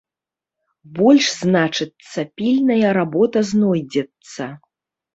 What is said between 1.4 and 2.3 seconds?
значыцца,